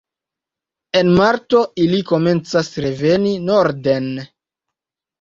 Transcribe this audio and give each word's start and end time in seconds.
En 1.01 1.11
marto 1.19 1.61
ili 1.85 2.01
komencas 2.13 2.73
reveni 2.89 3.37
norden. 3.55 4.13